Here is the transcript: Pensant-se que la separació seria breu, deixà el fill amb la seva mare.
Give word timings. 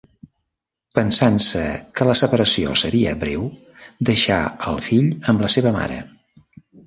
Pensant-se 0.99 1.61
que 1.99 2.07
la 2.11 2.15
separació 2.21 2.71
seria 2.83 3.13
breu, 3.23 3.45
deixà 4.11 4.39
el 4.71 4.81
fill 4.89 5.11
amb 5.35 5.45
la 5.47 5.51
seva 5.57 5.75
mare. 5.77 6.01